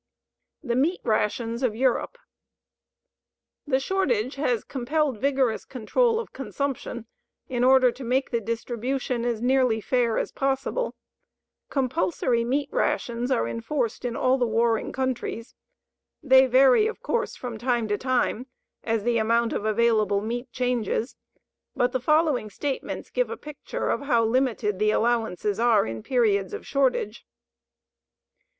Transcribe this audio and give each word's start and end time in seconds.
THE 0.63 0.75
MEAT 0.75 1.01
RATIONS 1.03 1.61
OF 1.61 1.75
EUROPE 1.75 2.17
The 3.67 3.79
shortage 3.79 4.33
has 4.33 4.63
compelled 4.63 5.19
vigorous 5.19 5.63
control 5.63 6.19
of 6.19 6.33
consumption 6.33 7.05
in 7.47 7.63
order 7.63 7.91
to 7.91 8.03
make 8.03 8.31
the 8.31 8.41
distribution 8.41 9.23
as 9.25 9.43
nearly 9.43 9.79
fair 9.79 10.17
as 10.17 10.31
possible. 10.31 10.95
Compulsory 11.69 12.43
meat 12.43 12.67
rations 12.71 13.29
are 13.29 13.47
enforced 13.47 14.03
in 14.03 14.15
all 14.15 14.39
the 14.39 14.47
warring 14.47 14.91
countries. 14.91 15.53
They 16.23 16.47
vary, 16.47 16.87
of 16.87 17.03
course, 17.03 17.35
from 17.35 17.59
time 17.59 17.87
to 17.89 17.97
time 17.99 18.47
as 18.83 19.03
the 19.03 19.19
amount 19.19 19.53
of 19.53 19.65
available 19.65 20.19
meat 20.21 20.51
changes, 20.51 21.15
but 21.75 21.91
the 21.91 21.99
following 22.01 22.49
statements 22.49 23.11
give 23.11 23.29
a 23.29 23.37
picture 23.37 23.91
of 23.91 24.01
how 24.01 24.23
limited 24.25 24.79
the 24.79 24.89
allowances 24.89 25.59
are 25.59 25.85
in 25.85 26.01
periods 26.01 26.55
of 26.55 26.65
shortage. 26.65 27.23